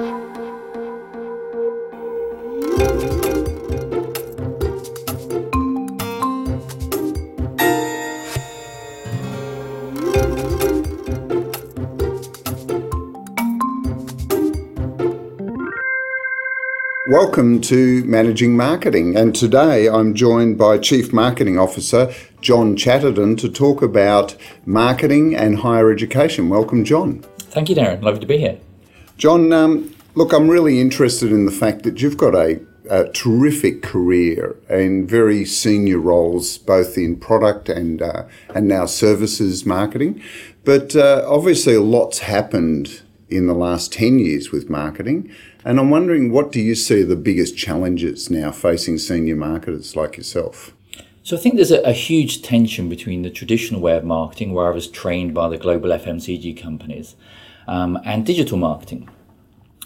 [0.00, 0.16] Welcome
[17.62, 22.10] to Managing Marketing, and today I'm joined by Chief Marketing Officer
[22.40, 26.48] John Chatterton to talk about marketing and higher education.
[26.48, 27.22] Welcome, John.
[27.38, 28.02] Thank you, Darren.
[28.02, 28.58] Lovely to be here.
[29.20, 33.82] John, um, look, I'm really interested in the fact that you've got a, a terrific
[33.82, 38.22] career and very senior roles, both in product and uh,
[38.54, 40.22] and now services marketing.
[40.64, 45.30] But uh, obviously, a lot's happened in the last 10 years with marketing.
[45.66, 50.16] And I'm wondering, what do you see the biggest challenges now facing senior marketers like
[50.16, 50.72] yourself?
[51.24, 54.66] So I think there's a, a, huge tension between the traditional way of marketing, where
[54.66, 57.16] I was trained by the global FMCG companies,
[57.70, 59.08] um, and digital marketing.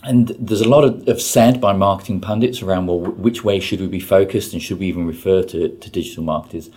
[0.02, 3.81] And there's a lot of, of, said by marketing pundits around, well, which way should
[3.81, 6.70] we be focused and should we even refer to, to digital marketers?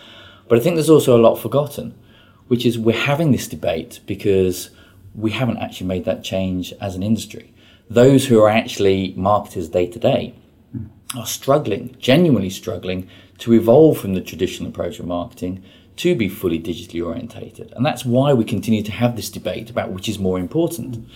[0.48, 1.95] But I think there's also a lot forgotten,
[2.48, 4.70] which is we're having this debate because
[5.16, 7.54] we haven't actually made that change as an industry.
[7.89, 10.36] Those who are actually marketers day to day
[11.16, 15.64] are struggling, genuinely struggling, to evolve from the traditional approach of marketing
[15.98, 17.73] to be fully digitally orientated.
[17.76, 21.08] And that's why we continue to have this debate about which is more important.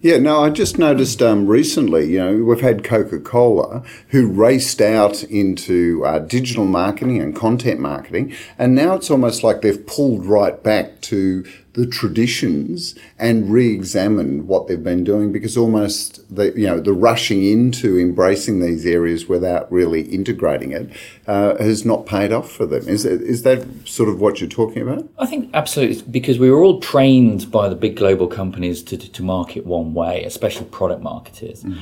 [0.00, 4.80] Yeah, no, I just noticed um, recently, you know, we've had Coca Cola who raced
[4.80, 10.24] out into uh, digital marketing and content marketing, and now it's almost like they've pulled
[10.24, 11.44] right back to
[11.78, 17.44] the traditions and re-examine what they've been doing because almost the you know the rushing
[17.44, 20.90] into embracing these areas without really integrating it
[21.28, 22.88] uh, has not paid off for them.
[22.88, 25.08] Is that, is that sort of what you're talking about?
[25.20, 29.22] I think absolutely because we were all trained by the big global companies to, to
[29.22, 31.62] market one way, especially product marketers.
[31.62, 31.78] Mm.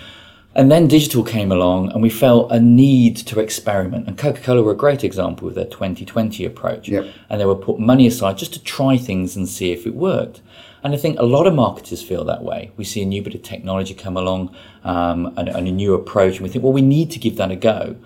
[0.57, 4.09] And then digital came along and we felt a need to experiment.
[4.09, 6.89] And Coca Cola were a great example with their 2020 approach.
[6.89, 7.13] Yep.
[7.29, 10.41] And they would put money aside just to try things and see if it worked.
[10.83, 12.71] And I think a lot of marketers feel that way.
[12.79, 16.37] We see a new bit of technology come along um, and, and a new approach,
[16.37, 17.97] and we think, well, we need to give that a go.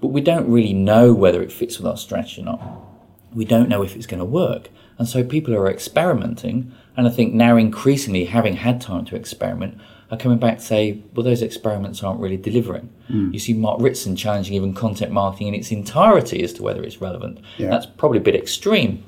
[0.00, 2.60] But we don't really know whether it fits with our strategy or not.
[3.34, 4.70] We don't know if it's going to work.
[4.98, 6.72] And so people are experimenting.
[6.96, 9.78] And I think now increasingly, having had time to experiment,
[10.10, 12.88] are coming back to say, well, those experiments aren't really delivering.
[13.10, 13.32] Mm.
[13.32, 17.00] You see Mark Ritson challenging even content marketing in its entirety as to whether it's
[17.00, 17.40] relevant.
[17.58, 17.68] Yeah.
[17.68, 19.04] That's probably a bit extreme,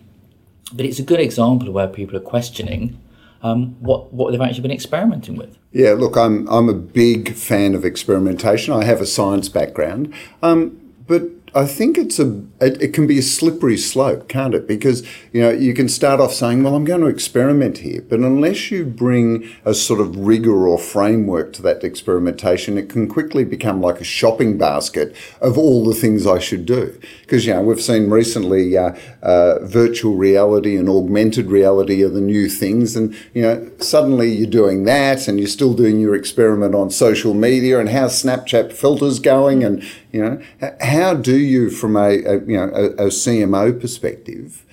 [0.72, 3.00] but it's a good example of where people are questioning
[3.43, 5.56] um, what what they've actually been experimenting with.
[5.72, 8.75] Yeah, look, I'm I'm a big fan of experimentation.
[8.75, 10.12] I have a science background,
[10.43, 11.22] um, but
[11.55, 14.69] I think it's a it, it, can be a slippery slope, can't it?
[14.69, 15.03] Because
[15.33, 18.71] you know you can start off saying, "Well, I'm going to experiment here," but unless
[18.71, 23.81] you bring a sort of rigor or framework to that experimentation, it can quickly become
[23.81, 26.99] like a shopping basket of all the things I should do.
[27.22, 32.21] Because you know we've seen recently uh, uh, virtual reality and augmented reality are the
[32.21, 36.77] new things, and you know suddenly you're doing that, and you're still doing your experiment
[36.77, 39.82] on social media and how Snapchat filters going, and
[40.12, 40.43] you know
[40.81, 44.65] how do you from a, a you know, a, a CMO perspective,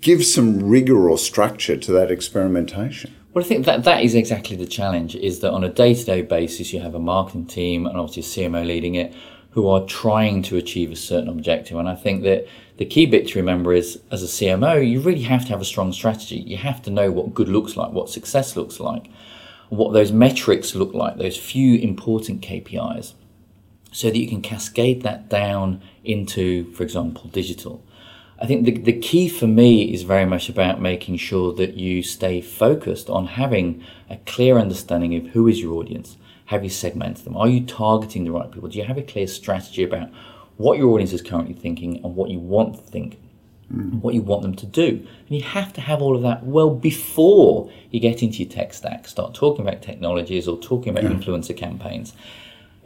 [0.00, 3.14] give some rigor or structure to that experimentation.
[3.32, 5.14] Well, I think that that is exactly the challenge.
[5.14, 8.66] Is that on a day-to-day basis, you have a marketing team and obviously a CMO
[8.66, 9.12] leading it,
[9.50, 11.78] who are trying to achieve a certain objective.
[11.78, 15.22] And I think that the key bit to remember is, as a CMO, you really
[15.22, 16.36] have to have a strong strategy.
[16.36, 19.10] You have to know what good looks like, what success looks like,
[19.70, 23.14] what those metrics look like, those few important KPIs
[23.96, 27.82] so that you can cascade that down into, for example, digital.
[28.38, 32.02] I think the, the key for me is very much about making sure that you
[32.02, 36.18] stay focused on having a clear understanding of who is your audience.
[36.46, 37.38] Have you segmented them?
[37.38, 38.68] Are you targeting the right people?
[38.68, 40.10] Do you have a clear strategy about
[40.58, 43.18] what your audience is currently thinking and what you want to think,
[43.72, 43.98] mm.
[44.02, 44.88] what you want them to do?
[44.88, 48.74] And you have to have all of that well before you get into your tech
[48.74, 51.16] stack, start talking about technologies or talking about yeah.
[51.16, 52.12] influencer campaigns.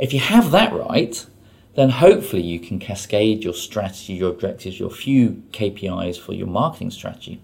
[0.00, 1.26] If you have that right,
[1.74, 6.90] then hopefully you can cascade your strategy, your objectives, your few KPIs for your marketing
[6.90, 7.40] strategy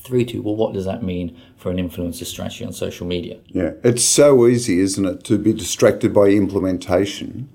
[0.00, 3.38] through to, well, what does that mean for an influencer strategy on social media?
[3.46, 7.48] Yeah, it's so easy, isn't it, to be distracted by implementation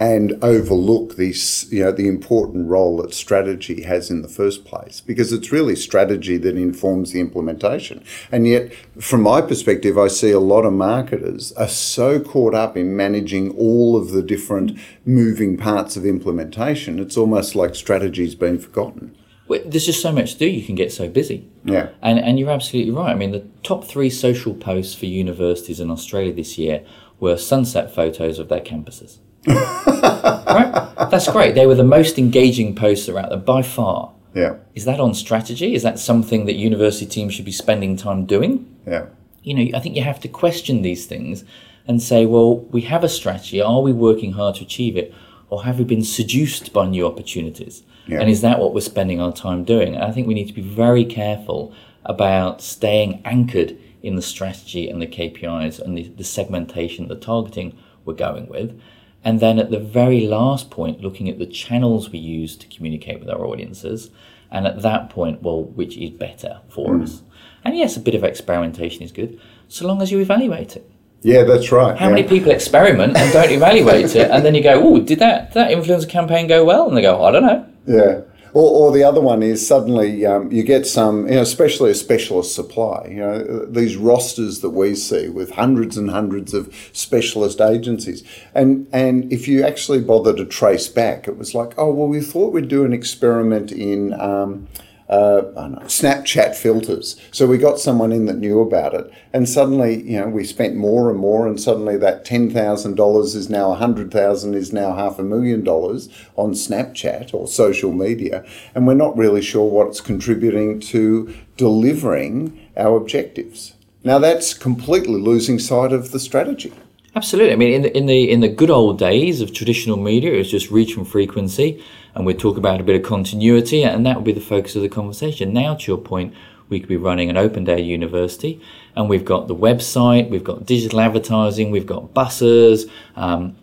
[0.00, 5.00] and overlook this, you know, the important role that strategy has in the first place,
[5.00, 8.02] because it's really strategy that informs the implementation.
[8.32, 12.76] And yet, from my perspective, I see a lot of marketers are so caught up
[12.76, 14.76] in managing all of the different
[15.06, 19.16] moving parts of implementation, it's almost like strategy's been forgotten.
[19.46, 20.46] Well, there's just so much to do.
[20.46, 21.46] You can get so busy.
[21.64, 21.90] Yeah.
[22.02, 23.10] And, and you're absolutely right.
[23.10, 26.84] I mean, the top three social posts for universities in Australia this year
[27.20, 29.18] were sunset photos of their campuses.
[29.46, 30.94] right?
[31.10, 31.54] That's great.
[31.54, 34.12] They were the most engaging posts out there by far.
[34.34, 34.56] Yeah.
[34.74, 35.74] Is that on strategy?
[35.74, 38.76] Is that something that university teams should be spending time doing?
[38.86, 39.06] Yeah.
[39.42, 41.44] You know, I think you have to question these things
[41.86, 43.60] and say, well, we have a strategy.
[43.60, 45.14] Are we working hard to achieve it?
[45.50, 47.82] Or have we been seduced by new opportunities?
[48.06, 48.20] Yeah.
[48.20, 49.94] And is that what we're spending our time doing?
[49.94, 51.72] And I think we need to be very careful
[52.04, 57.78] about staying anchored in the strategy and the KPIs and the, the segmentation, the targeting
[58.04, 58.78] we're going with.
[59.24, 63.20] And then at the very last point, looking at the channels we use to communicate
[63.20, 64.10] with our audiences.
[64.50, 67.02] And at that point, well, which is better for hmm.
[67.02, 67.22] us?
[67.64, 70.88] And yes, a bit of experimentation is good, so long as you evaluate it.
[71.22, 71.96] Yeah, that's right.
[71.96, 72.14] How yeah.
[72.14, 75.54] many people experiment and don't evaluate it, and then you go, "Oh, did that did
[75.54, 78.20] that influencer campaign go well?" And they go, "I don't know." Yeah.
[78.54, 81.94] Or, or the other one is suddenly um, you get some, you know, especially a
[81.94, 83.08] specialist supply.
[83.10, 88.22] You know, these rosters that we see with hundreds and hundreds of specialist agencies,
[88.54, 92.20] and and if you actually bother to trace back, it was like, oh well, we
[92.20, 94.18] thought we'd do an experiment in.
[94.20, 94.68] Um,
[95.08, 97.20] uh, know, Snapchat filters.
[97.30, 100.76] So we got someone in that knew about it, and suddenly, you know, we spent
[100.76, 104.72] more and more, and suddenly that ten thousand dollars is now a hundred thousand, is
[104.72, 109.70] now half a million dollars on Snapchat or social media, and we're not really sure
[109.70, 113.74] what's contributing to delivering our objectives.
[114.02, 116.72] Now that's completely losing sight of the strategy.
[117.16, 117.52] Absolutely.
[117.52, 120.38] I mean, in the in the in the good old days of traditional media, it
[120.38, 121.82] was just reach and frequency,
[122.14, 124.82] and we'd talk about a bit of continuity, and that would be the focus of
[124.82, 125.52] the conversation.
[125.52, 126.34] Now, to your point,
[126.68, 128.60] we could be running an open day university,
[128.96, 133.56] and we've got the website, we've got digital advertising, we've got buses, um,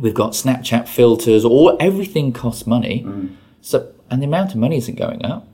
[0.00, 3.02] we've got Snapchat filters, all everything costs money.
[3.60, 5.46] So, and the amount of money isn't going up.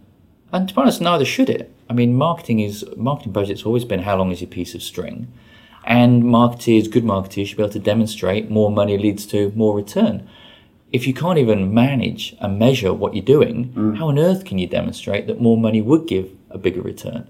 [0.53, 1.71] And to be honest, neither should it.
[1.91, 5.31] I mean, marketing is marketing budget's always been how long is your piece of string,
[5.87, 10.29] and marketers, good marketers, should be able to demonstrate more money leads to more return.
[10.93, 13.97] If you can't even manage and measure what you're doing, mm.
[13.97, 17.29] how on earth can you demonstrate that more money would give a bigger return?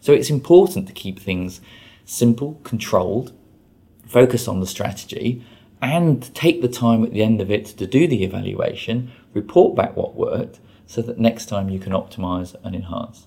[0.00, 1.60] So it's important to keep things
[2.04, 3.32] simple, controlled,
[4.06, 5.44] focus on the strategy,
[5.82, 9.96] and take the time at the end of it to do the evaluation, report back
[9.96, 13.26] what worked, so that next time you can optimize and enhance.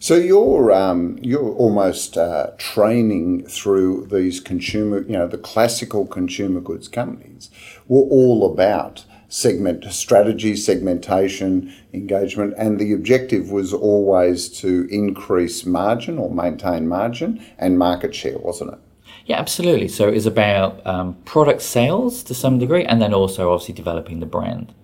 [0.00, 6.60] So you're um, you're almost uh, training through these consumer, you know, the classical consumer
[6.60, 7.50] goods companies
[7.86, 16.18] were all about segment strategy, segmentation, engagement, and the objective was always to increase margin
[16.18, 18.78] or maintain margin and market share, wasn't it?
[19.26, 19.88] Yeah, absolutely.
[19.88, 24.26] So it's about um, product sales to some degree, and then also obviously developing the
[24.26, 24.74] brand.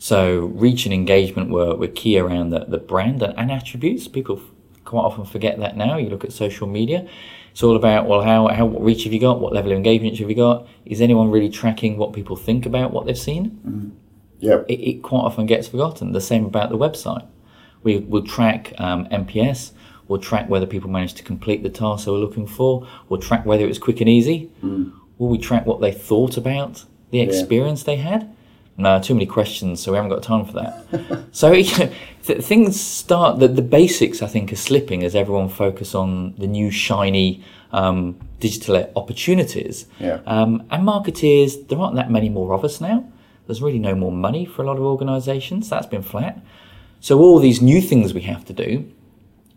[0.00, 4.08] So reach and engagement were, were key around the, the brand and, and attributes.
[4.08, 4.40] People
[4.86, 5.98] quite often forget that now.
[5.98, 7.06] You look at social media,
[7.52, 9.40] it's all about well, how how what reach have you got?
[9.40, 10.66] What level of engagement have you got?
[10.86, 13.44] Is anyone really tracking what people think about what they've seen?
[14.38, 14.64] Yep.
[14.70, 16.12] It, it quite often gets forgotten.
[16.12, 17.26] The same about the website.
[17.82, 19.72] We will track um, NPS.
[20.08, 22.88] We'll track whether people managed to complete the task they were looking for.
[23.10, 24.50] We'll track whether it was quick and easy.
[25.18, 28.34] Will we track what they thought about the experience they had?
[28.80, 31.24] No, too many questions, so we haven't got time for that.
[31.32, 31.92] so you know,
[32.24, 33.38] th- things start.
[33.38, 38.18] The, the basics, I think, are slipping as everyone focus on the new shiny um,
[38.40, 39.86] digital opportunities.
[39.98, 40.20] Yeah.
[40.26, 43.04] Um, and marketeers, there aren't that many more of us now.
[43.46, 45.68] There's really no more money for a lot of organisations.
[45.68, 46.40] That's been flat.
[47.00, 48.90] So all these new things we have to do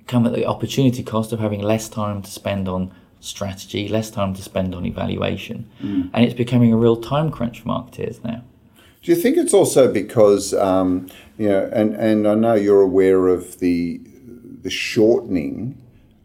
[0.07, 4.33] come at the opportunity cost of having less time to spend on strategy, less time
[4.33, 5.69] to spend on evaluation,
[6.13, 8.43] and it's becoming a real time crunch for marketeers now.
[9.03, 13.27] Do you think it's also because um, you know, and, and I know you're aware
[13.27, 13.99] of the
[14.61, 15.81] the shortening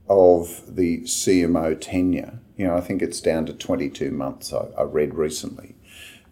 [0.09, 2.39] of the CMO tenure.
[2.57, 4.53] You know, I think it's down to 22 months.
[4.53, 5.75] I, I read recently.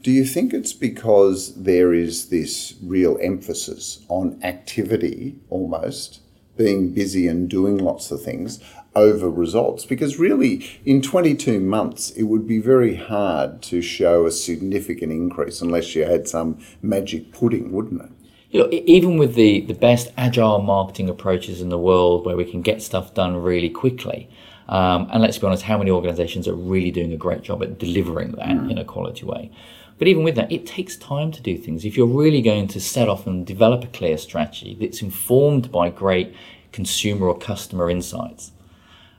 [0.03, 6.21] Do you think it's because there is this real emphasis on activity, almost
[6.57, 8.61] being busy and doing lots of things
[8.97, 9.85] over results?
[9.85, 15.61] Because really, in 22 months, it would be very hard to show a significant increase
[15.61, 18.11] unless you had some magic pudding, wouldn't it?
[18.51, 22.45] You know, even with the, the best agile marketing approaches in the world where we
[22.45, 24.31] can get stuff done really quickly,
[24.69, 27.79] um, and let's be honest, how many organizations are really doing a great job at
[27.79, 29.51] delivering that in a quality way?
[29.99, 31.85] But even with that, it takes time to do things.
[31.85, 35.91] If you're really going to set off and develop a clear strategy that's informed by
[35.91, 36.35] great
[36.73, 38.53] consumer or customer insights,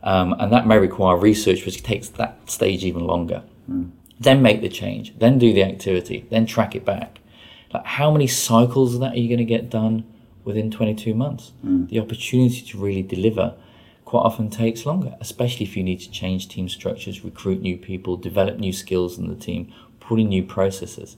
[0.07, 3.43] um, and that may require research, which takes that stage even longer.
[4.19, 7.19] Then make the change, then do the activity, then track it back.
[7.73, 10.05] Like how many cycles of that are you going to get done
[10.45, 11.51] within 22 months.
[11.87, 13.53] The opportunity to really deliver
[14.05, 18.15] quite often takes longer, especially if you need to change team structures, recruit new people,
[18.15, 21.17] develop new skills in the team, put in new processes.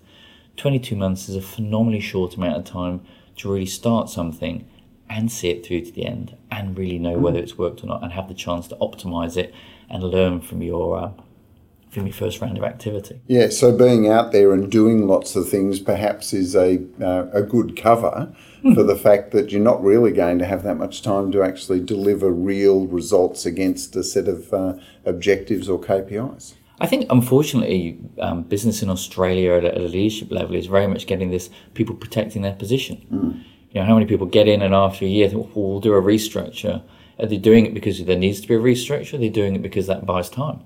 [0.58, 3.02] 22 months is a phenomenally short amount of time
[3.36, 4.68] to really start something
[5.10, 8.04] and see it through to the end and really know whether it's worked or not
[8.04, 9.54] and have the chance to optimize it
[9.90, 11.12] and learn from your uh,
[11.90, 13.20] from your first round of activity.
[13.28, 17.42] Yeah, so being out there and doing lots of things perhaps is a, uh, a
[17.42, 18.32] good cover
[18.76, 21.80] for the fact that you're not really going to have that much time to actually
[21.80, 24.74] deliver real results against a set of uh,
[25.04, 26.54] objectives or KPIs.
[26.82, 30.88] I think, unfortunately, um, business in Australia at a, at a leadership level is very
[30.88, 33.44] much getting this people protecting their position.
[33.72, 35.94] You know, how many people get in and after a year think, well, we'll do
[35.94, 36.82] a restructure.
[37.20, 39.16] Are they doing it because there needs to be a restructure?
[39.16, 40.62] Are they doing it because that buys time?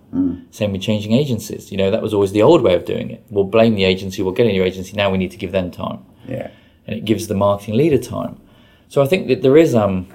[0.51, 1.71] Same with changing agencies.
[1.71, 3.25] You know, that was always the old way of doing it.
[3.29, 5.71] We'll blame the agency, we'll get a new agency, now we need to give them
[5.71, 6.05] time.
[6.27, 6.51] Yeah.
[6.87, 8.39] And it gives the marketing leader time.
[8.87, 10.07] So I think that there is um,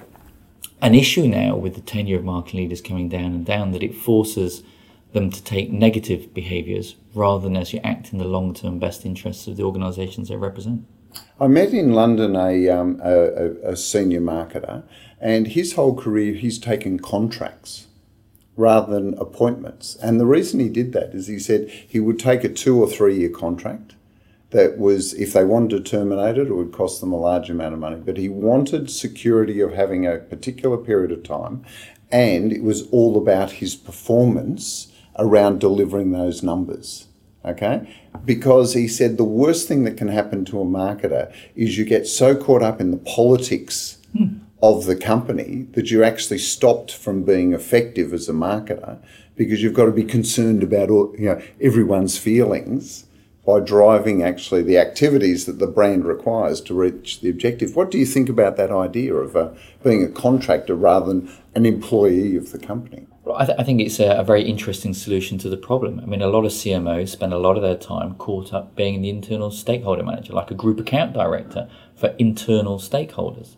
[0.81, 3.93] an issue now with the tenure of marketing leaders coming down and down that it
[3.93, 4.63] forces
[5.11, 9.47] them to take negative behaviours rather than actually act in the long term best interests
[9.47, 10.85] of the organisations they represent.
[11.39, 14.83] I met in London a, um, a, a- senior marketer,
[15.19, 17.87] and his whole career he's taken contracts
[18.57, 19.95] rather than appointments.
[20.03, 22.89] And the reason he did that is he said he would take a two or
[22.89, 23.95] three year contract
[24.51, 27.73] that was, if they wanted to terminate it, it would cost them a large amount
[27.73, 28.01] of money.
[28.03, 31.63] But he wanted security of having a particular period of time,
[32.11, 37.08] and it was all about his performance around delivering those numbers.
[37.45, 37.89] Okay?
[38.25, 42.05] Because he said the worst thing that can happen to a marketer is you get
[42.05, 43.97] so caught up in the politics
[44.61, 48.99] of the company that you're actually stopped from being effective as a marketer
[49.35, 53.05] because you've got to be concerned about all, you know everyone's feelings
[53.45, 57.75] by driving actually the activities that the brand requires to reach the objective.
[57.75, 59.49] What do you think about that idea of uh,
[59.83, 63.07] being a contractor rather than an employee of the company?
[63.37, 65.99] I, th- I think it's a, a very interesting solution to the problem.
[65.99, 69.01] I mean, a lot of CMOs spend a lot of their time caught up being
[69.01, 73.55] the internal stakeholder manager, like a group account director for internal stakeholders,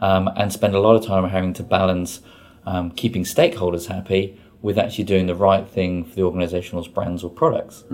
[0.00, 2.20] um, and spend a lot of time having to balance
[2.66, 7.30] um, keeping stakeholders happy with actually doing the right thing for the organisation's brands or
[7.30, 7.84] products.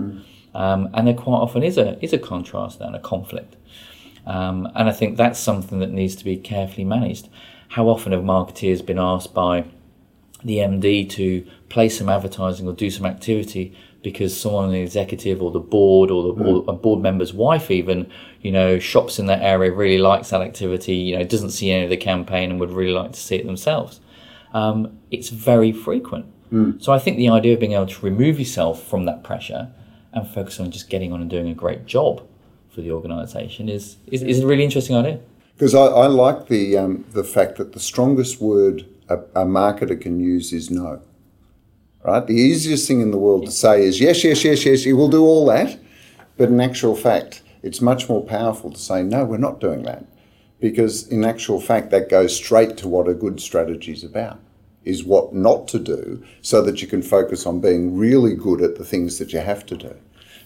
[0.53, 3.55] Um, and there quite often is a is a contrast and a conflict.
[4.25, 7.29] Um, and I think that's something that needs to be carefully managed.
[7.69, 9.65] How often have marketeers been asked by
[10.43, 15.41] the MD to play some advertising or do some activity because someone on the executive
[15.41, 18.09] or the board or the or a board member's wife even
[18.41, 21.83] you know shops in that area really likes that activity you know doesn't see any
[21.83, 23.99] of the campaign and would really like to see it themselves.
[24.53, 26.25] Um, it's very frequent.
[26.79, 29.71] So I think the idea of being able to remove yourself from that pressure
[30.11, 32.27] and focus on just getting on and doing a great job
[32.69, 35.19] for the organisation is, is, is a really interesting idea.
[35.53, 39.99] Because I, I like the um, the fact that the strongest word a, a marketer
[39.99, 41.01] can use is no.
[42.03, 42.25] Right?
[42.25, 45.09] The easiest thing in the world to say is yes, yes, yes, yes, you will
[45.09, 45.77] do all that.
[46.37, 50.05] But in actual fact, it's much more powerful to say no, we're not doing that.
[50.59, 54.39] Because in actual fact, that goes straight to what a good strategy is about.
[54.83, 58.77] Is what not to do so that you can focus on being really good at
[58.77, 59.95] the things that you have to do.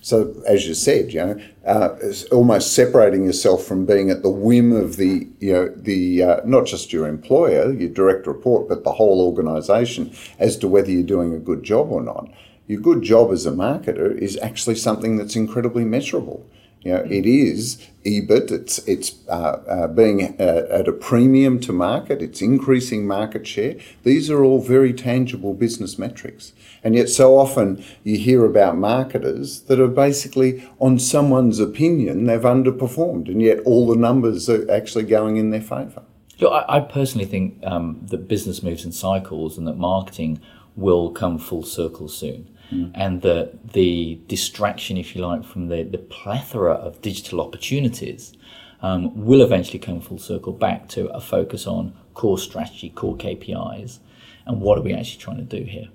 [0.05, 1.97] So, as you said, you know, uh,
[2.31, 6.67] almost separating yourself from being at the whim of the, you know, the uh, not
[6.67, 11.33] just your employer, your direct report, but the whole organisation as to whether you're doing
[11.33, 12.29] a good job or not.
[12.67, 16.45] Your good job as a marketer is actually something that's incredibly measurable.
[16.85, 18.51] You know, it is EBIT.
[18.51, 22.21] It's it's uh, uh, being uh, at a premium to market.
[22.21, 23.77] It's increasing market share.
[24.03, 26.53] These are all very tangible business metrics.
[26.83, 32.39] And yet, so often you hear about marketers that are basically on someone's opinion they've
[32.39, 36.03] underperformed, and yet all the numbers are actually going in their favour.
[36.39, 40.39] Look, I, I personally think um, that business moves in cycles and that marketing
[40.75, 42.54] will come full circle soon.
[42.93, 48.33] And that the distraction, if you like, from the, the plethora of digital opportunities
[48.81, 53.99] um, will eventually come full circle back to a focus on core strategy, core KPIs,
[54.45, 55.87] and what are we actually trying to do here.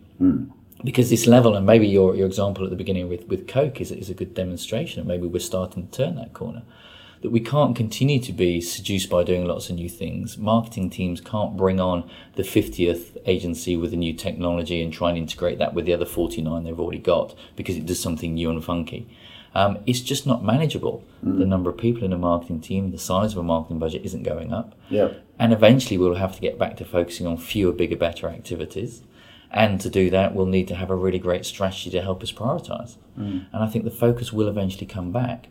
[0.82, 3.90] Because this level, and maybe your, your example at the beginning with, with Coke is,
[3.92, 6.62] is a good demonstration, and maybe we're starting to turn that corner
[7.22, 10.38] that we can't continue to be seduced by doing lots of new things.
[10.38, 15.18] Marketing teams can't bring on the 50th agency with a new technology and try and
[15.18, 18.64] integrate that with the other 49 they've already got because it does something new and
[18.64, 19.08] funky.
[19.54, 21.04] Um, it's just not manageable.
[21.38, 24.22] The number of people in a marketing team, the size of a marketing budget isn't
[24.22, 24.74] going up.
[24.88, 25.14] Yeah.
[25.38, 29.02] And eventually we'll have to get back to focusing on fewer, bigger, better activities.
[29.50, 32.30] And to do that, we'll need to have a really great strategy to help us
[32.30, 32.96] prioritize.
[33.52, 35.48] And I think the focus will eventually come back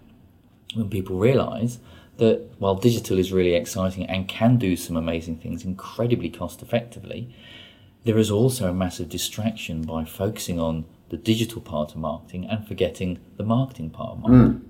[0.76, 1.80] when people realise
[2.18, 7.34] that while digital is really exciting and can do some amazing things incredibly cost effectively,
[8.04, 12.68] there is also a massive distraction by focusing on the digital part of marketing and
[12.68, 14.62] forgetting the marketing part of marketing.
[14.62, 14.66] Mm.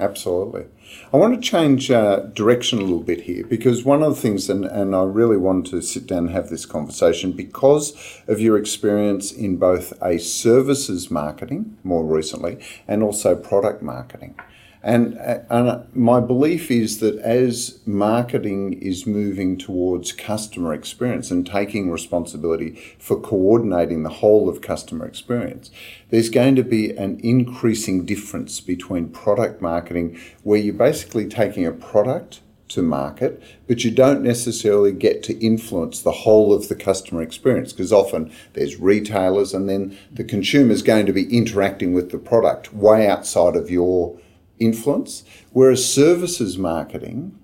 [0.00, 0.64] Absolutely.
[1.12, 4.48] I want to change uh, direction a little bit here because one of the things,
[4.48, 7.92] and, and I really want to sit down and have this conversation because
[8.26, 14.34] of your experience in both a services marketing more recently and also product marketing.
[14.82, 21.30] And, uh, and uh, my belief is that as marketing is moving towards customer experience
[21.30, 25.70] and taking responsibility for coordinating the whole of customer experience,
[26.10, 31.72] there's going to be an increasing difference between product marketing, where you're basically taking a
[31.72, 32.40] product
[32.72, 37.72] to market, but you don't necessarily get to influence the whole of the customer experience
[37.72, 42.18] because often there's retailers and then the consumer is going to be interacting with the
[42.18, 44.18] product way outside of your
[44.64, 47.38] influence, whereas services marketing,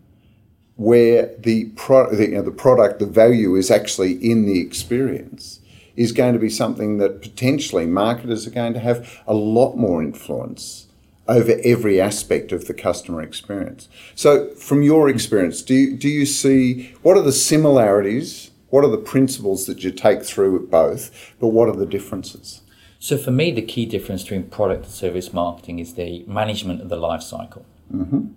[0.77, 5.61] where the, the, you know, the product, the value is actually in the experience,
[5.97, 10.01] is going to be something that potentially marketers are going to have a lot more
[10.01, 10.87] influence
[11.27, 13.89] over every aspect of the customer experience.
[14.15, 18.51] So, from your experience, do you, do you see what are the similarities?
[18.71, 22.61] What are the principles that you take through both, but what are the differences?
[22.99, 26.89] So for me, the key difference between product and service marketing is the management of
[26.89, 27.65] the life cycle.
[27.95, 28.29] Mm-hmm.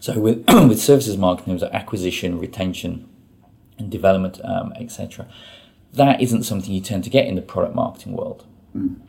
[0.00, 3.08] So with with services marketing, there's acquisition, retention,
[3.78, 5.28] and development, um, etc.
[5.92, 8.44] That isn't something you tend to get in the product marketing world.
[8.76, 9.00] Mm.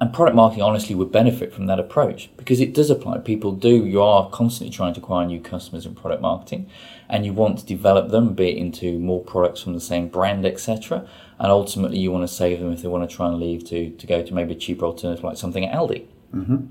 [0.00, 3.18] And product marketing honestly would benefit from that approach because it does apply.
[3.18, 6.70] People do, you are constantly trying to acquire new customers in product marketing
[7.08, 10.46] and you want to develop them, be it into more products from the same brand,
[10.46, 13.64] etc and ultimately you want to save them if they want to try and leave
[13.64, 16.06] to, to go to maybe a cheaper alternative like something at Aldi.
[16.34, 16.66] Mm-hmm.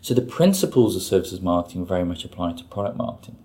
[0.00, 3.36] So the principles of services marketing very much apply to product marketing.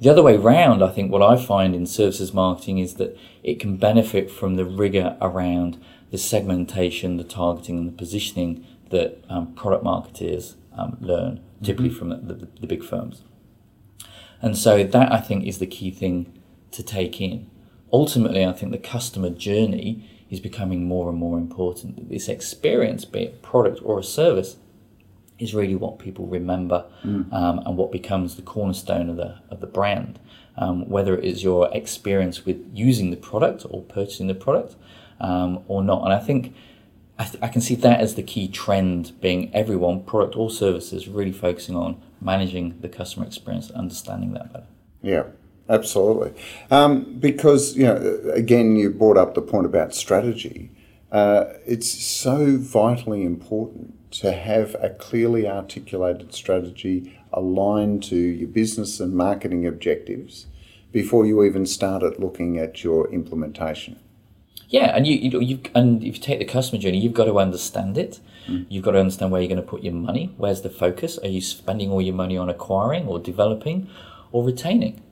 [0.00, 3.60] The other way round, I think what I find in services marketing is that it
[3.60, 9.54] can benefit from the rigor around the segmentation, the targeting, and the positioning that um,
[9.54, 11.98] product marketers um, learn, typically mm-hmm.
[11.98, 13.22] from the, the, the big firms.
[14.40, 16.32] And so that I think is the key thing
[16.72, 17.50] to take in.
[17.92, 22.10] Ultimately, I think the customer journey is becoming more and more important.
[22.10, 24.56] This experience, be it product or a service,
[25.38, 27.32] is really what people remember mm.
[27.32, 30.18] um, and what becomes the cornerstone of the of the brand.
[30.56, 34.76] Um, whether it is your experience with using the product or purchasing the product
[35.20, 36.54] um, or not, and I think
[37.18, 41.06] I, th- I, can see that as the key trend, being everyone, product or services,
[41.06, 44.66] really focusing on managing the customer experience, understanding that better.
[45.02, 45.24] Yeah.
[45.68, 46.32] Absolutely.
[46.70, 50.70] Um, because, you know, again, you brought up the point about strategy.
[51.10, 59.00] Uh, it's so vitally important to have a clearly articulated strategy aligned to your business
[59.00, 60.46] and marketing objectives
[60.92, 63.98] before you even started looking at your implementation.
[64.68, 67.38] Yeah, and you, you you and if you take the customer journey, you've got to
[67.38, 68.20] understand it.
[68.48, 68.66] Mm.
[68.68, 70.34] You've got to understand where you're going to put your money.
[70.36, 71.18] Where's the focus?
[71.18, 73.88] Are you spending all your money on acquiring or developing
[74.32, 75.02] or retaining?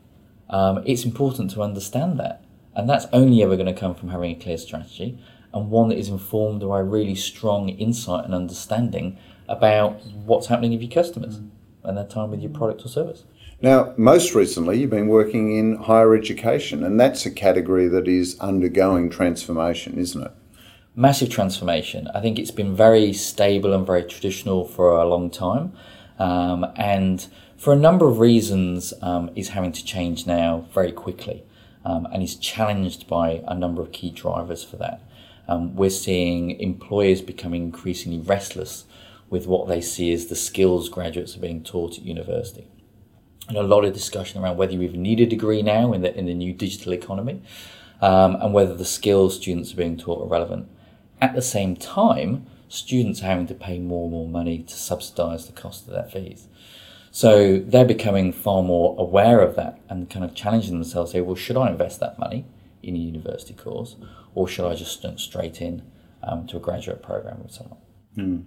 [0.50, 2.44] Um, it's important to understand that.
[2.74, 5.18] And that's only ever going to come from having a clear strategy
[5.52, 10.82] and one that is informed by really strong insight and understanding about what's happening with
[10.82, 11.50] your customers mm.
[11.84, 13.24] and their time with your product or service.
[13.62, 18.36] Now, most recently, you've been working in higher education, and that's a category that is
[18.40, 20.32] undergoing transformation, isn't it?
[20.96, 22.08] Massive transformation.
[22.12, 25.74] I think it's been very stable and very traditional for a long time.
[26.18, 27.24] Um, and
[27.56, 31.44] for a number of reasons, um, is having to change now very quickly
[31.84, 35.02] um, and is challenged by a number of key drivers for that.
[35.46, 38.86] Um, we're seeing employers becoming increasingly restless
[39.30, 42.66] with what they see as the skills graduates are being taught at university.
[43.52, 46.16] And a lot of discussion around whether you even need a degree now in the,
[46.16, 47.42] in the new digital economy
[48.00, 50.70] um, and whether the skills students are being taught are relevant.
[51.20, 55.44] At the same time, students are having to pay more and more money to subsidise
[55.44, 56.48] the cost of their fees.
[57.10, 61.12] So they're becoming far more aware of that and kind of challenging themselves.
[61.12, 62.46] Say, well, should I invest that money
[62.82, 63.96] in a university course,
[64.34, 65.82] or should I just jump straight in
[66.22, 67.78] um, to a graduate program with someone?
[68.16, 68.44] Mm.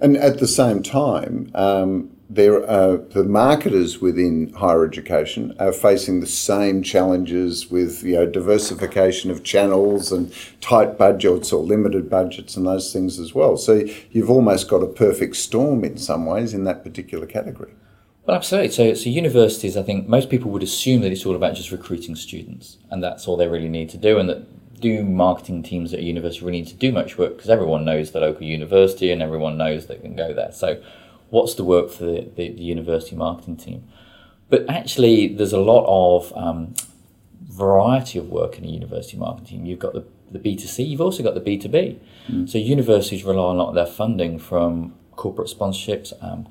[0.00, 6.20] And at the same time, um, there are the marketers within higher education are facing
[6.20, 12.56] the same challenges with you know diversification of channels and tight budgets or limited budgets
[12.56, 13.56] and those things as well.
[13.56, 17.72] So you've almost got a perfect storm in some ways in that particular category.
[18.26, 18.72] Well, absolutely.
[18.72, 22.14] So, so universities, I think most people would assume that it's all about just recruiting
[22.14, 24.42] students, and that's all they really need to do, and that
[24.80, 28.12] do marketing teams at a university really need to do much work because everyone knows
[28.12, 30.52] the local university and everyone knows they can go there.
[30.52, 30.82] So,
[31.30, 33.84] what's the work for the, the, the university marketing team?
[34.50, 36.74] but actually, there's a lot of um,
[37.40, 39.66] variety of work in a university marketing team.
[39.66, 41.98] You've got the, the B2C, you've also got the B2B.
[42.28, 42.48] Mm.
[42.48, 46.48] So universities rely on a lot of their funding from corporate sponsorships, um,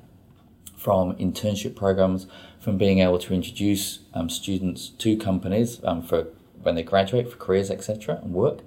[0.76, 2.28] from internship programs,
[2.60, 6.28] from being able to introduce um, students to companies um, for
[6.68, 8.60] when they graduate for careers, etc., and work.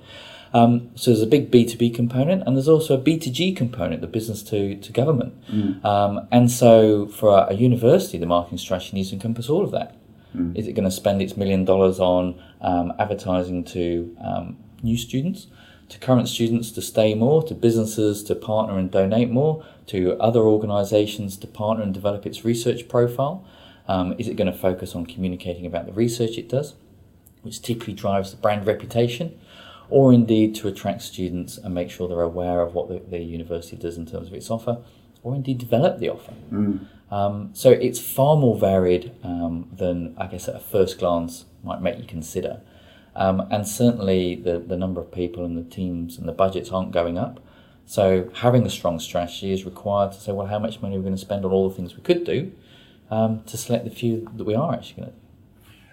[0.53, 4.43] Um, so there's a big B2B component, and there's also a B2G component, the business
[4.45, 5.35] to, to government.
[5.49, 5.85] Mm.
[5.85, 9.97] Um, and so for a, university, the marketing strategy needs to encompass all of that.
[10.35, 10.57] Mm.
[10.57, 15.47] Is it going to spend its million dollars on um, advertising to um, new students,
[15.91, 20.41] to current students to stay more, to businesses to partner and donate more, to other
[20.41, 23.45] organizations to partner and develop its research profile?
[23.87, 26.75] Um, is it going to focus on communicating about the research it does,
[27.43, 29.39] which typically drives the brand reputation?
[29.91, 33.77] or indeed to attract students and make sure they're aware of what the, the university
[33.77, 34.79] does in terms of its offer,
[35.23, 36.33] or indeed develop the offer.
[36.51, 36.87] Mm.
[37.11, 41.83] Um, so it's far more varied um, than I guess at a first glance might
[41.83, 42.61] make you consider.
[43.17, 46.93] Um, and certainly the, the number of people and the teams and the budgets aren't
[46.93, 47.41] going up.
[47.85, 51.03] So having a strong strategy is required to say, well, how much money are we
[51.03, 52.53] going to spend on all the things we could do
[53.11, 55.20] um, to select the few that we are actually going to do.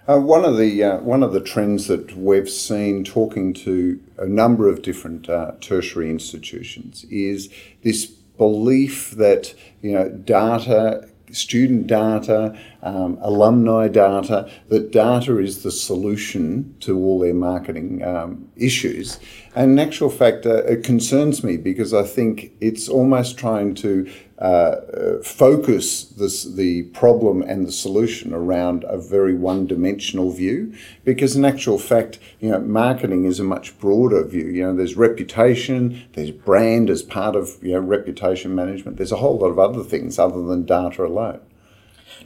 [0.10, 4.26] Uh, one of the uh, one of the trends that we've seen talking to a
[4.26, 7.50] number of different uh, tertiary institutions is
[7.84, 15.72] this belief that you know data student data, um, alumni data, that data is the
[15.72, 19.20] solution to all their marketing um, issues.
[19.58, 24.08] And in actual fact, uh, it concerns me because I think it's almost trying to
[24.38, 24.76] uh,
[25.24, 31.80] focus this, the problem and the solution around a very one-dimensional view because in actual
[31.80, 34.46] fact you know marketing is a much broader view.
[34.46, 38.98] You know there's reputation there's brand as part of you know reputation management.
[38.98, 41.40] There's a whole lot of other things other than data alone.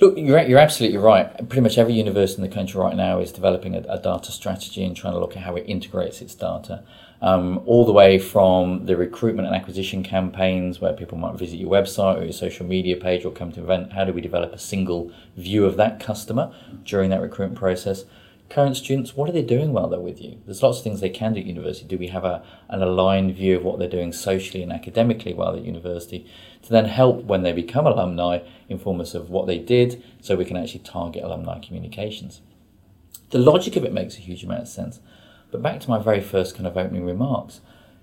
[0.02, 1.34] Look, you're, you're absolutely right.
[1.48, 4.84] Pretty much every university in the country right now is developing a, a data strategy
[4.84, 6.84] and trying to look at how it integrates its data
[7.22, 11.72] um, all the way from the recruitment and acquisition campaigns where people might visit your
[11.72, 13.94] website or your social media page or come to an event.
[13.94, 16.54] How do we develop a single view of that customer
[16.84, 18.06] during that recruitment process?
[18.50, 20.42] Current students, what are they doing while they're with you?
[20.46, 21.88] There's lots of things they can do at university.
[21.88, 25.56] Do we have a, an aligned view of what they're doing socially and academically while
[25.56, 26.30] at university
[26.64, 30.44] to then help when they become alumni inform us of what they did so we
[30.44, 32.42] can actually target alumni communications?
[33.30, 35.00] The logic of it makes a huge amount of sense.
[35.52, 37.62] But back to my very first kind of opening remarks,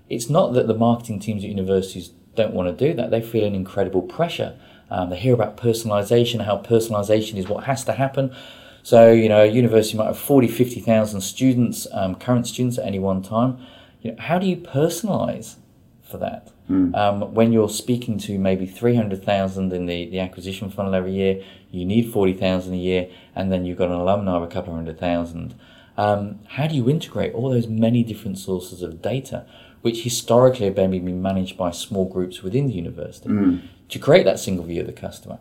[0.08, 3.10] it's not that the marketing teams at universities don't want to do that.
[3.10, 4.58] They feel an incredible pressure.
[4.90, 8.34] Um, they hear about personalization, how personalization is what has to happen.
[8.82, 12.98] So, you know, a university might have 40, 50,000 students, um, current students at any
[12.98, 13.58] one time.
[14.00, 15.56] You know, how do you personalize
[16.02, 16.50] for that?
[16.70, 16.94] Mm.
[16.94, 21.84] Um, when you're speaking to maybe 300,000 in the, the acquisition funnel every year, you
[21.84, 24.98] need 40,000 a year, and then you've got an alumni of a couple of hundred
[24.98, 25.54] thousand.
[25.98, 29.44] Um, how do you integrate all those many different sources of data,
[29.82, 33.68] which historically have maybe been managed by small groups within the university, mm.
[33.88, 35.40] to create that single view of the customer?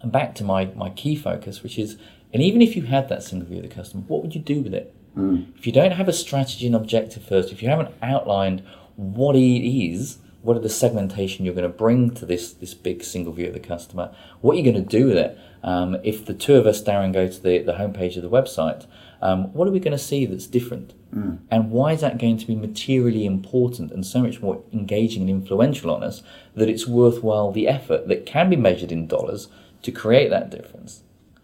[0.00, 1.98] And back to my, my key focus, which is,
[2.32, 4.62] and even if you had that single view of the customer, what would you do
[4.62, 4.94] with it?
[5.14, 5.54] Mm.
[5.58, 8.62] If you don't have a strategy and objective first, if you haven't outlined
[8.96, 13.04] what it is, what are the segmentation you're going to bring to this this big
[13.04, 14.14] single view of the customer?
[14.40, 15.38] What are you going to do with it?
[15.62, 18.86] Um, if the two of us, Darren, go to the, the homepage of the website,
[19.20, 20.94] um, what are we going to see that's different?
[21.14, 21.38] Mm.
[21.50, 25.30] And why is that going to be materially important and so much more engaging and
[25.30, 26.22] influential on us
[26.54, 29.48] that it's worthwhile the effort that can be measured in dollars
[29.82, 31.02] to create that difference?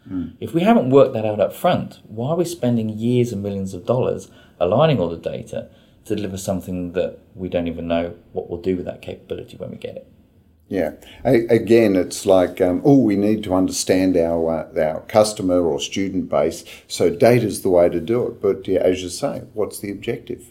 [0.09, 0.35] Mm.
[0.39, 3.75] If we haven't worked that out up front, why are we spending years and millions
[3.75, 5.69] of dollars aligning all the data
[6.05, 9.71] to deliver something that we don't even know what we'll do with that capability when
[9.71, 10.07] we get it?
[10.69, 10.93] Yeah.
[11.25, 16.29] again, it's like, um, oh, we need to understand our uh, our customer or student
[16.31, 16.65] base.
[16.89, 18.41] So data is the way to do it.
[18.41, 20.47] But yeah, as you say, what's the objective?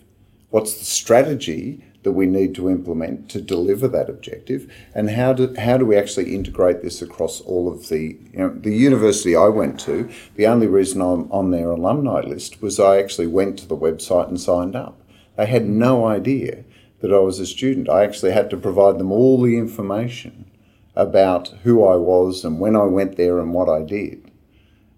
[0.51, 4.71] What's the strategy that we need to implement to deliver that objective?
[4.93, 8.49] And how do how do we actually integrate this across all of the you know
[8.49, 10.09] the university I went to?
[10.35, 14.27] The only reason I'm on their alumni list was I actually went to the website
[14.27, 15.01] and signed up.
[15.37, 16.65] They had no idea
[17.03, 17.89] that I was a student.
[17.89, 20.49] I actually had to provide them all the information
[20.95, 24.31] about who I was and when I went there and what I did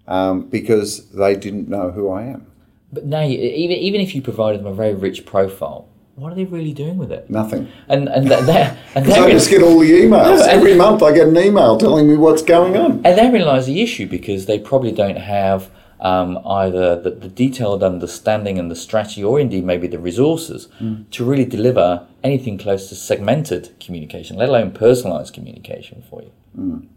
[0.08, 2.46] um, because they didn't know who I am.
[2.94, 6.46] But now, even, even if you provided them a very rich profile, what are they
[6.46, 7.28] really doing with it?
[7.28, 7.70] Nothing.
[7.90, 11.02] And and that and I just get all the emails every month.
[11.02, 13.02] I get an email telling me what's going on.
[13.04, 15.72] And therein lies the issue because they probably don't have
[16.06, 21.10] um, either the, the, detailed understanding and the strategy, or indeed maybe the resources mm.
[21.10, 26.32] to really deliver anything close to segmented communication, let alone personalized communication for you.
[26.56, 26.88] Mm.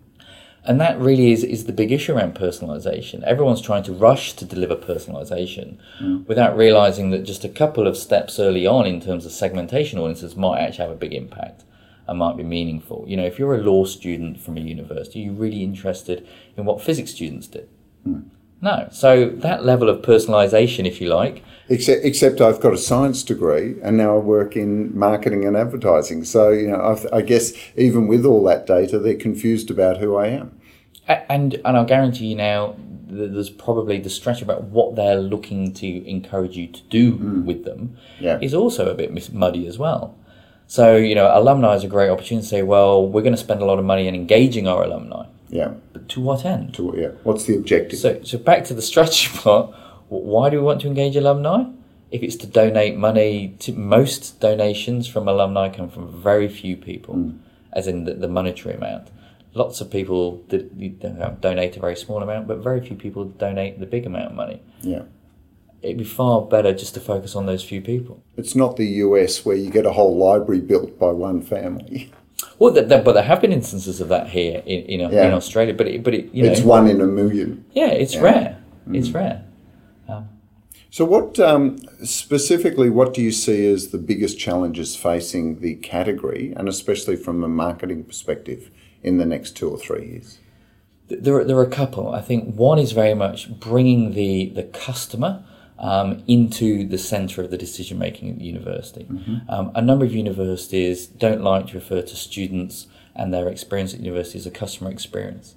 [0.64, 3.22] and that really is, is the big issue around personalization.
[3.22, 6.26] Everyone's trying to rush to deliver personalization mm.
[6.26, 10.36] without realizing that just a couple of steps early on in terms of segmentation audiences
[10.36, 11.64] might actually have a big impact
[12.06, 13.04] and might be meaningful.
[13.08, 16.82] You know, if you're a law student from a university, you're really interested in what
[16.82, 17.66] physics students do.
[18.06, 18.30] Mm.
[18.60, 18.88] No.
[18.90, 21.44] So that level of personalization, if you like.
[21.68, 26.24] Except, except I've got a science degree and now I work in marketing and advertising.
[26.24, 30.16] So, you know, I've, i guess even with all that data, they're confused about who
[30.16, 30.58] I am.
[31.06, 32.76] And, and I'll guarantee you now,
[33.10, 37.44] there's probably the stretch about what they're looking to encourage you to do mm.
[37.44, 38.38] with them yeah.
[38.40, 40.18] is also a bit muddy as well.
[40.66, 43.62] So, you know, alumni is a great opportunity to say, well, we're going to spend
[43.62, 45.24] a lot of money in engaging our alumni.
[45.48, 45.74] Yeah.
[45.92, 46.74] But to what end?
[46.74, 47.08] To yeah.
[47.22, 47.98] What's the objective?
[47.98, 49.74] So, so back to the strategy part.
[50.08, 51.64] Why do we want to engage alumni?
[52.10, 57.14] If it's to donate money, to most donations from alumni come from very few people,
[57.14, 57.38] mm.
[57.72, 59.08] as in the, the, monetary amount.
[59.52, 64.06] Lots of people donate a very small amount, but very few people donate the big
[64.06, 64.62] amount of money.
[64.80, 65.02] Yeah
[65.82, 68.22] it'd be far better just to focus on those few people.
[68.36, 72.12] It's not the US where you get a whole library built by one family.
[72.58, 75.26] Well, the, the, but there have been instances of that here in in, yeah.
[75.26, 75.74] in Australia.
[75.74, 77.64] But it, but it, you know, it's one in a million.
[77.72, 78.22] Yeah, it's yeah.
[78.22, 78.62] rare.
[78.88, 78.96] Mm.
[78.96, 79.44] It's rare.
[80.08, 80.28] Um,
[80.90, 86.52] so, what um, specifically, what do you see as the biggest challenges facing the category,
[86.56, 88.70] and especially from a marketing perspective,
[89.02, 90.38] in the next two or three years?
[91.08, 92.14] There, there are a couple.
[92.14, 95.44] I think one is very much bringing the the customer
[95.78, 99.04] um, into the centre of the decision making at the university.
[99.04, 99.50] Mm-hmm.
[99.50, 104.00] Um, a number of universities don't like to refer to students and their experience at
[104.00, 105.54] university as a customer experience.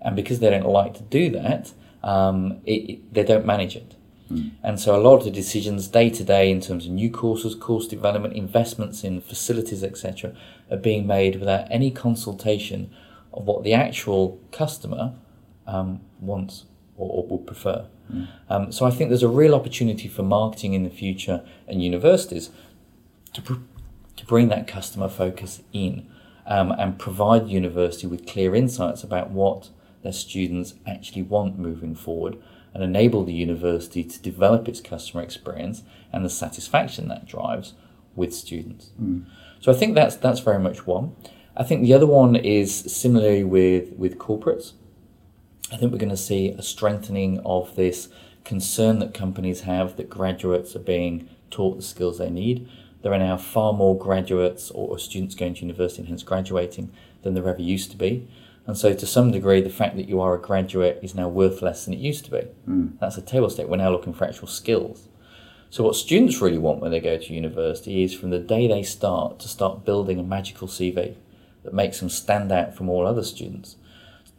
[0.00, 1.72] And because they don't like to do that,
[2.02, 3.94] um, it, it, they don't manage it.
[4.30, 4.52] Mm.
[4.62, 7.54] And so a lot of the decisions day to day in terms of new courses,
[7.54, 10.34] course development, investments in facilities, etc.,
[10.70, 12.90] are being made without any consultation
[13.32, 15.14] of what the actual customer
[15.66, 16.64] um, wants
[16.96, 17.86] or, or would prefer.
[18.12, 18.28] Mm.
[18.48, 22.50] Um, so I think there's a real opportunity for marketing in the future and universities
[23.32, 23.54] to, pr-
[24.16, 26.06] to bring that customer focus in
[26.46, 29.70] um, and provide the university with clear insights about what
[30.02, 32.36] their students actually want moving forward
[32.74, 37.74] and enable the university to develop its customer experience and the satisfaction that drives
[38.14, 38.90] with students.
[39.00, 39.24] Mm.
[39.60, 41.16] So I think that's that's very much one.
[41.56, 44.72] I think the other one is similarly with with corporates.
[45.72, 48.08] I think we're going to see a strengthening of this
[48.44, 52.68] concern that companies have that graduates are being taught the skills they need.
[53.02, 57.34] There are now far more graduates or students going to university and hence graduating than
[57.34, 58.28] there ever used to be.
[58.66, 61.60] And so, to some degree, the fact that you are a graduate is now worth
[61.60, 62.46] less than it used to be.
[62.66, 62.98] Mm.
[62.98, 63.68] That's a table stake.
[63.68, 65.08] We're now looking for actual skills.
[65.68, 68.82] So, what students really want when they go to university is from the day they
[68.82, 71.16] start to start building a magical CV
[71.62, 73.76] that makes them stand out from all other students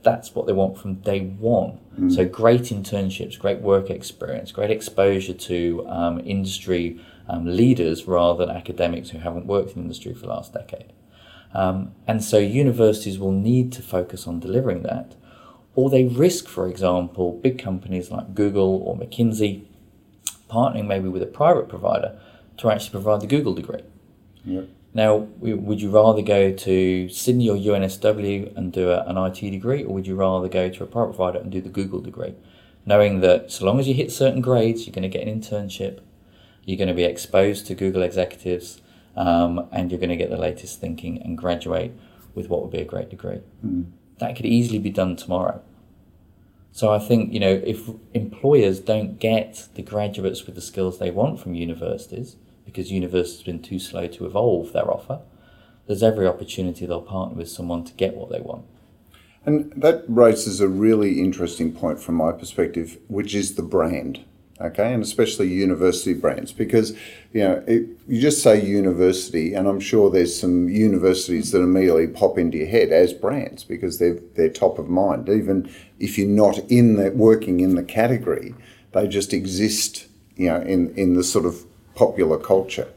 [0.05, 1.79] that's what they want from day one.
[1.99, 2.15] Mm.
[2.15, 8.55] So great internships, great work experience, great exposure to um, industry um, leaders rather than
[8.55, 10.93] academics who haven't worked in industry for the last decade.
[11.53, 15.15] Um, and so universities will need to focus on delivering that,
[15.73, 19.65] or they risk, for example, big companies like Google or McKinsey
[20.49, 22.19] partnering maybe with a private provider
[22.57, 23.81] to actually provide the Google degree.
[24.45, 24.69] Yep.
[24.95, 29.83] Now, would you rather go to Sydney or UNSW and do a, an IT degree,
[29.83, 32.33] or would you rather go to a private provider and do the Google degree?
[32.85, 35.99] Knowing that so long as you hit certain grades, you're going to get an internship,
[36.63, 38.79] you're going to be exposed to Google executives,
[39.17, 41.91] um, and you're going to get the latest thinking and graduate
[42.33, 43.41] with what would be a great degree.
[43.65, 43.91] Mm.
[44.19, 45.61] That could easily be done tomorrow.
[46.71, 51.11] So I think, you know, if employers don't get the graduates with the skills they
[51.11, 55.21] want from universities, because universities have been too slow to evolve their offer,
[55.87, 58.65] there's every opportunity they'll partner with someone to get what they want.
[59.45, 64.25] And that raises a really interesting point from my perspective, which is the brand.
[64.61, 66.91] Okay, and especially university brands, because
[67.33, 72.07] you know it, you just say university, and I'm sure there's some universities that immediately
[72.07, 75.27] pop into your head as brands because they're they're top of mind.
[75.27, 78.55] Even if you're not in the working in the category,
[78.93, 81.65] they just exist, you know, in in the sort of
[81.95, 82.87] popular culture.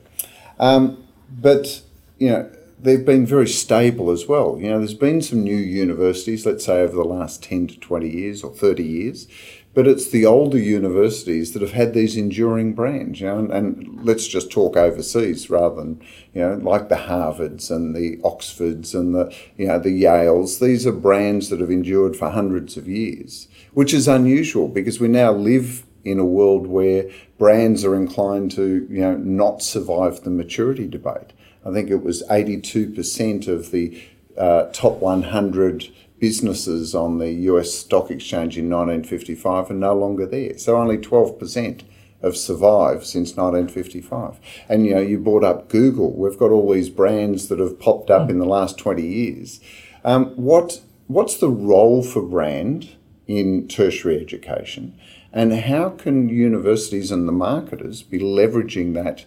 [0.58, 1.82] Um, but,
[2.18, 4.58] you know, they've been very stable as well.
[4.60, 8.08] You know, there's been some new universities, let's say over the last 10 to 20
[8.08, 9.26] years or 30 years,
[9.74, 14.04] but it's the older universities that have had these enduring brands, you know, and, and
[14.04, 16.02] let's just talk overseas rather than,
[16.34, 20.58] you know, like the Harvards and the Oxfords and the, you know, the Yales.
[20.58, 25.08] These are brands that have endured for hundreds of years, which is unusual because we
[25.08, 30.30] now live in a world where brands are inclined to you know not survive the
[30.30, 31.32] maturity debate.
[31.64, 34.00] I think it was 82% of the
[34.38, 40.56] uh, top 100 businesses on the US stock exchange in 1955 are no longer there.
[40.58, 41.82] So only 12%
[42.22, 44.38] have survived since 1955.
[44.68, 46.12] And you know, you brought up Google.
[46.12, 49.60] We've got all these brands that have popped up in the last 20 years.
[50.04, 52.90] Um, what what's the role for brand
[53.26, 54.98] in tertiary education,
[55.32, 59.24] and how can universities and the marketers be leveraging that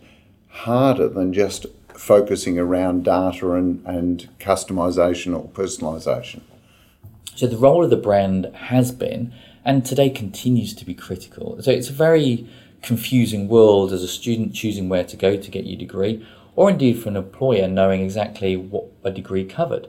[0.50, 6.42] harder than just focusing around data and, and customization or personalization?
[7.36, 9.34] So the role of the brand has been,
[9.64, 11.62] and today continues to be critical.
[11.62, 12.48] So it's a very
[12.82, 17.02] confusing world as a student choosing where to go to get your degree, or indeed
[17.02, 19.88] for an employer knowing exactly what a degree covered.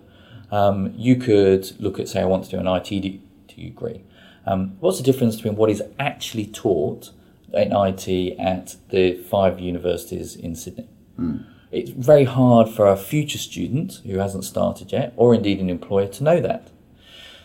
[0.50, 4.02] Um, you could look at, say, I want to do an IT de- degree.
[4.46, 7.10] Um, what's the difference between what is actually taught
[7.52, 10.88] in IT at the five universities in Sydney?
[11.18, 11.46] Mm.
[11.70, 16.08] It's very hard for a future student who hasn't started yet, or indeed an employer,
[16.08, 16.68] to know that.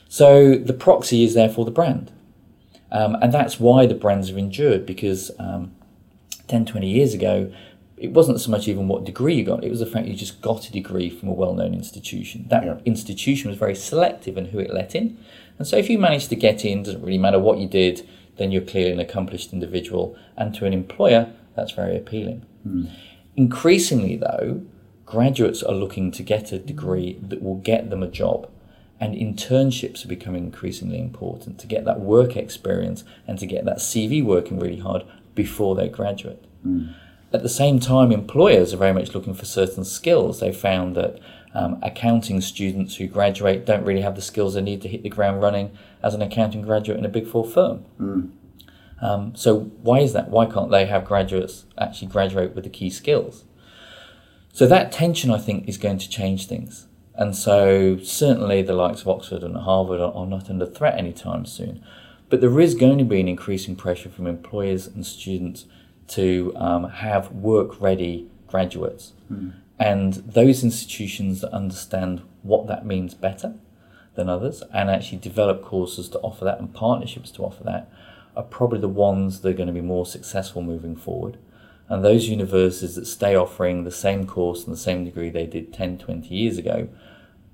[0.09, 2.11] So the proxy is therefore the brand.
[2.91, 5.73] Um, and that's why the brands have endured because um,
[6.47, 7.51] 10, 20 years ago,
[7.97, 10.41] it wasn't so much even what degree you got, it was the fact you just
[10.41, 12.45] got a degree from a well known institution.
[12.49, 12.77] That yeah.
[12.85, 15.17] institution was very selective in who it let in.
[15.57, 18.07] And so if you managed to get in, doesn't really matter what you did,
[18.37, 20.15] then you're clearly an accomplished individual.
[20.35, 22.45] And to an employer, that's very appealing.
[22.67, 22.91] Mm.
[23.35, 24.61] Increasingly, though,
[25.07, 28.47] graduates are looking to get a degree that will get them a job
[28.99, 33.77] and internships are becoming increasingly important to get that work experience and to get that
[33.77, 35.03] CV working really hard
[35.35, 36.43] before they graduate.
[36.65, 36.93] Mm.
[37.33, 40.39] At the same time, employers are very much looking for certain skills.
[40.39, 41.19] They found that
[41.53, 45.09] um, accounting students who graduate don't really have the skills they need to hit the
[45.09, 47.85] ground running as an accounting graduate in a big four firm.
[47.99, 48.31] Mm.
[49.01, 50.29] Um, so, why is that?
[50.29, 53.43] Why can't they have graduates actually graduate with the key skills?
[54.53, 56.87] So, that tension, I think, is going to change things.
[57.13, 61.45] And so, certainly, the likes of Oxford and Harvard are, are not under threat anytime
[61.45, 61.83] soon.
[62.29, 65.65] But there is going to be an increasing pressure from employers and students
[66.07, 69.13] to um, have work ready graduates.
[69.31, 69.53] Mm.
[69.79, 73.55] And those institutions that understand what that means better
[74.15, 77.89] than others and actually develop courses to offer that and partnerships to offer that
[78.35, 81.37] are probably the ones that are going to be more successful moving forward.
[81.89, 85.73] And those universities that stay offering the same course and the same degree they did
[85.73, 86.89] 10, 20 years ago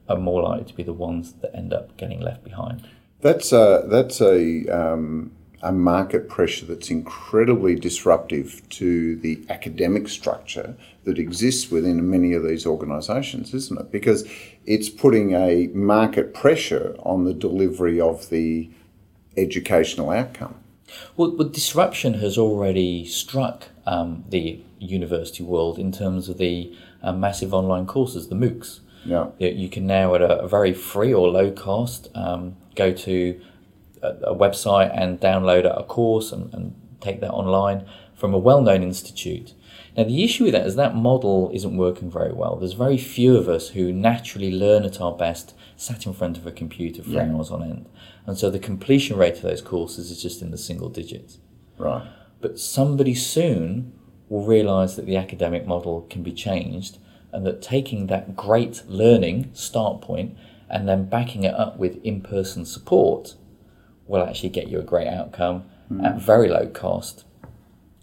[0.09, 2.87] are more likely to be the ones that end up getting left behind.
[3.21, 5.31] That's a, that's a, um,
[5.63, 12.43] a market pressure that's incredibly disruptive to the academic structure that exists within many of
[12.43, 13.91] these organisations, isn't it?
[13.91, 14.29] Because
[14.65, 18.69] it's putting a market pressure on the delivery of the
[19.37, 20.55] educational outcome.
[21.15, 27.13] Well, well disruption has already struck um, the university world in terms of the uh,
[27.13, 28.81] massive online courses, the MOOCs.
[29.05, 29.29] Yeah.
[29.39, 33.39] You can now, at a, a very free or low cost, um, go to
[34.03, 38.83] a, website and download a course and, and take that online from a well known
[38.83, 39.53] institute.
[39.95, 42.55] Now, the issue with that is that model isn't working very well.
[42.55, 46.47] There's very few of us who naturally learn at our best sat in front of
[46.47, 47.31] a computer for yeah.
[47.31, 47.89] hours on end.
[48.25, 51.39] And so the completion rate of those courses is just in the single digits.
[51.77, 52.07] Right.
[52.41, 53.93] But somebody soon
[54.29, 56.97] will realize that the academic model can be changed
[57.31, 60.37] and that taking that great learning start point
[60.69, 63.35] and then backing it up with in person support
[64.07, 66.03] will actually get you a great outcome mm.
[66.03, 67.25] at very low cost,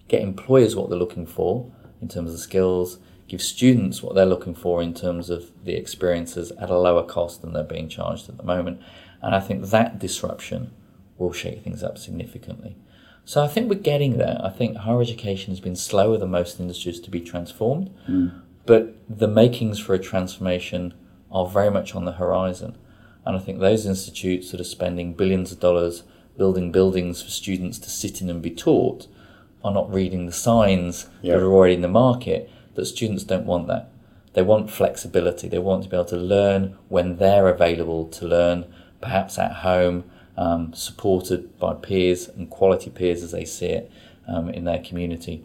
[0.08, 4.54] get employers what they're looking for in terms of skills, give students what they're looking
[4.54, 8.36] for in terms of the experiences at a lower cost than they're being charged at
[8.36, 8.80] the moment.
[9.22, 10.72] And I think that disruption
[11.18, 12.76] will shake things up significantly.
[13.24, 14.40] So I think we're getting there.
[14.42, 17.94] I think higher education has been slower than most industries to be transformed.
[18.08, 18.40] Mm.
[18.66, 20.94] But the makings for a transformation
[21.30, 22.76] are very much on the horizon.
[23.24, 26.04] And I think those institutes that are spending billions of dollars
[26.37, 29.06] building buildings for students to sit in and be taught
[29.62, 33.66] are not reading the signs that are already in the market that students don't want
[33.68, 33.90] that.
[34.33, 35.48] They want flexibility.
[35.48, 40.04] They want to be able to learn when they're available to learn, perhaps at home,
[40.37, 43.92] um, supported by peers and quality peers as they see it
[44.26, 45.45] um, in their community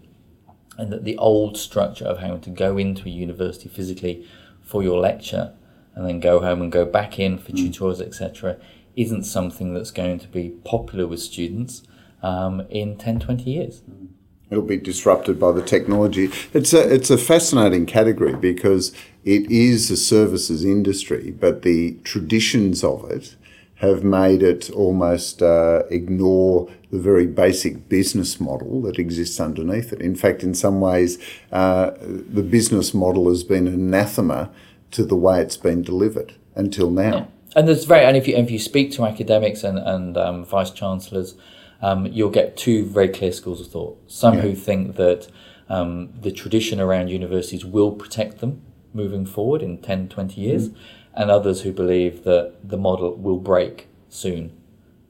[0.78, 4.28] and that the old structure of having to go into a university physically
[4.62, 5.54] for your lecture
[5.96, 7.70] and then go home and go back in for mm.
[7.70, 8.58] tutorials, etc.,
[8.96, 11.84] isn't something that's going to be popular with students
[12.22, 13.82] um, in 10, 20 years.
[13.82, 14.08] Mm.
[14.50, 16.30] It'll be disrupted by the technology.
[16.54, 18.94] It's a, it's a fascinating category because
[19.24, 23.36] it is a services industry, but the traditions of it
[23.76, 30.00] have made it almost uh, ignore the very basic business model that exists underneath it.
[30.00, 31.18] In fact, in some ways,
[31.52, 34.52] uh, the business model has been anathema
[34.96, 36.34] to the way it's been delivered.
[36.58, 37.14] until now.
[37.14, 37.26] Yeah.
[37.58, 40.72] And there's very, and if you if you speak to academics and and um, vice
[40.72, 41.36] chancellors,
[41.82, 43.96] um, you'll get two very clear schools of thought.
[44.08, 44.42] Some Yeah.
[44.46, 45.28] who think that
[45.68, 48.62] um, the tradition around universities will protect them
[48.94, 50.70] moving forward in 10, 20 years,
[51.14, 54.52] and others who believe that the model will break soon,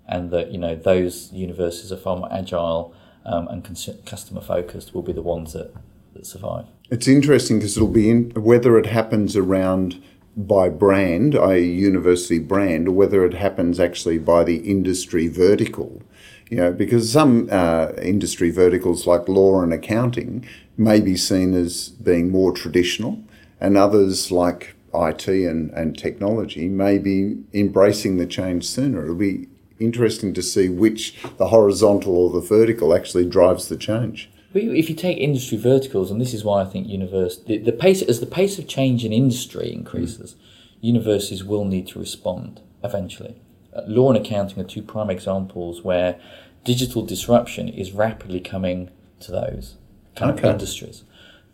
[0.08, 2.92] and that you know those universities are far more agile
[3.24, 5.70] um, and cons- customer focused will be the ones that,
[6.14, 6.66] that survive.
[6.92, 10.02] It's interesting because it'll be in, whether it happens around
[10.38, 16.04] by brand, i.e., university brand, or whether it happens actually by the industry vertical.
[16.50, 20.46] You know, because some uh, industry verticals like law and accounting
[20.78, 23.24] may be seen as being more traditional,
[23.60, 29.04] and others like IT and, and technology may be embracing the change sooner.
[29.04, 29.48] It'll be
[29.80, 34.30] interesting to see which the horizontal or the vertical actually drives the change.
[34.56, 37.78] But If you take industry verticals, and this is why I think university, the, the
[37.78, 40.38] pace as the pace of change in industry increases,
[40.80, 43.36] universities will need to respond eventually.
[43.76, 46.18] Uh, law and accounting are two prime examples where
[46.64, 48.90] digital disruption is rapidly coming
[49.20, 49.76] to those
[50.16, 50.48] kind Okay.
[50.48, 51.04] of industries.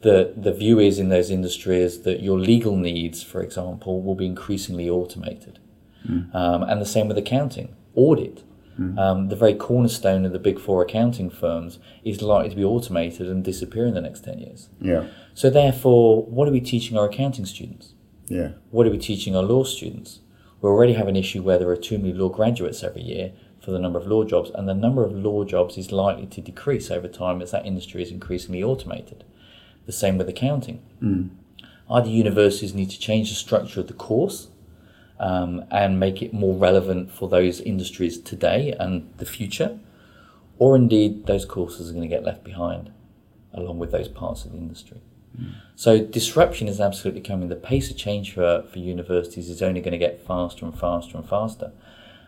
[0.01, 4.27] The the view is in those industries that your legal needs, for example, will be
[4.27, 5.57] increasingly automated,
[6.33, 8.43] um, and the same with accounting, audit.
[8.97, 13.27] Um, the very cornerstone of the big four accounting firms is likely to be automated
[13.29, 14.69] and disappear in the next 10 years.
[14.79, 15.05] Yeah,
[15.35, 17.93] So, therefore, what are we teaching our accounting students?
[18.27, 18.51] yeah.
[18.71, 20.19] What are we teaching our law students?
[20.61, 23.71] We already have an issue where there are too many law graduates every year for
[23.71, 26.89] the number of law jobs, and the number of law jobs is likely to decrease
[26.89, 29.23] over time as that industry is increasingly automated.
[29.85, 30.81] The same with accounting.
[31.89, 34.47] Either universities need to change the structure of the course
[35.21, 39.79] um, and make it more relevant for those industries today and the future,
[40.57, 42.91] or indeed those courses are going to get left behind
[43.53, 44.99] along with those parts of the industry.
[45.75, 47.49] So disruption is absolutely coming.
[47.49, 51.17] The pace of change for, for universities is only going to get faster and faster
[51.17, 51.71] and faster.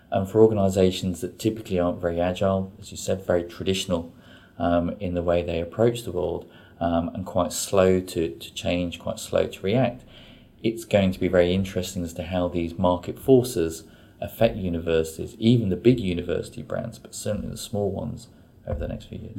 [0.09, 4.13] And for organisations that typically aren't very agile, as you said, very traditional
[4.57, 8.99] um, in the way they approach the world um, and quite slow to, to change,
[8.99, 10.03] quite slow to react,
[10.63, 13.83] it's going to be very interesting as to how these market forces
[14.21, 18.29] affect universities, even the big university brands, but certainly the small ones
[18.65, 19.37] over the next few years.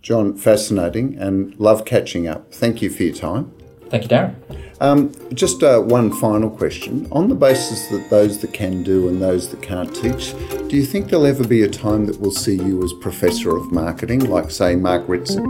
[0.00, 2.52] John, fascinating and love catching up.
[2.52, 3.52] Thank you for your time.
[3.88, 4.34] Thank you, Darren.
[4.80, 7.06] Um, just uh, one final question.
[7.12, 10.32] On the basis that those that can do and those that can't teach,
[10.68, 13.70] do you think there'll ever be a time that we'll see you as Professor of
[13.70, 15.46] Marketing, like, say, Mark Ritson?